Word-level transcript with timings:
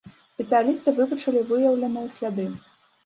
Спецыялісты 0.35 0.93
вывучылі 0.99 1.43
выяўленыя 1.53 2.11
сляды. 2.17 2.47